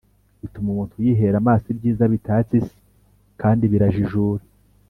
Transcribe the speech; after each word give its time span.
bituma 0.41 0.67
umuntu 0.73 0.95
yihera 1.05 1.37
amaso 1.39 1.65
ibyiza 1.73 2.03
bitatse 2.13 2.53
isi, 2.59 2.77
kandi 3.41 3.63
birajijura 3.71 4.43